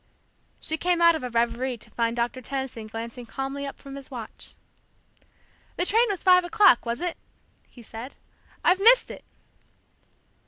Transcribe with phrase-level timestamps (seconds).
[0.59, 4.09] She came out of a reverie to find Doctor Tenison glancing calmly up from his
[4.09, 4.55] watch.
[5.75, 7.17] "The train was five o'clock, was it?"
[7.69, 8.15] he said.
[8.63, 9.23] "I've missed it!"